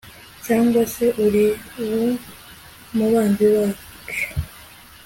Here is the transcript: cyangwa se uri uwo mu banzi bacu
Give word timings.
cyangwa 0.45 0.81
se 0.93 1.05
uri 1.25 1.45
uwo 1.83 2.03
mu 2.95 3.05
banzi 3.13 3.45
bacu 3.53 3.87